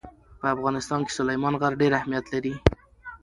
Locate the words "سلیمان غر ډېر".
1.17-1.91